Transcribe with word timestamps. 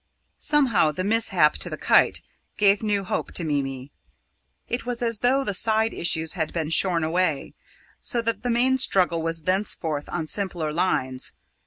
Somehow, 0.39 0.91
the 0.91 1.03
mishap 1.03 1.57
to 1.59 1.69
the 1.69 1.77
kite 1.77 2.21
gave 2.57 2.81
new 2.81 3.03
hope 3.03 3.31
to 3.33 3.43
Mimi. 3.43 3.91
It 4.67 4.83
was 4.83 5.03
as 5.03 5.19
though 5.19 5.43
the 5.43 5.53
side 5.53 5.93
issues 5.93 6.33
had 6.33 6.51
been 6.51 6.71
shorn 6.71 7.03
away, 7.03 7.53
so 8.01 8.19
that 8.23 8.41
the 8.41 8.49
main 8.49 8.79
struggle 8.79 9.21
was 9.21 9.41
thenceforth 9.43 10.09
on 10.09 10.25
simpler 10.25 10.73
lines. 10.73 11.33